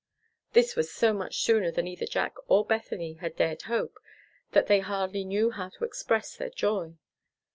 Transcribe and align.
This 0.53 0.75
was 0.75 0.91
so 0.91 1.13
much 1.13 1.43
sooner 1.43 1.69
than 1.69 1.85
either 1.87 2.07
Jack 2.07 2.33
or 2.47 2.65
Bethany 2.65 3.13
had 3.21 3.35
dared 3.35 3.61
hope, 3.69 3.99
that 4.51 4.65
they 4.65 4.79
hardly 4.79 5.23
knew 5.23 5.51
how 5.51 5.69
to 5.69 5.83
express 5.83 6.35
their 6.35 6.49
joy. 6.49 6.95